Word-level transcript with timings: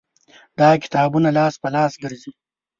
دا 0.59 0.69
کتابونه 0.83 1.29
لاس 1.37 1.53
په 1.61 1.67
لاس 1.75 1.93
ګرځېدل 2.03 2.33